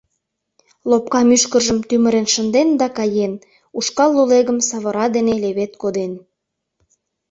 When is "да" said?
2.79-2.87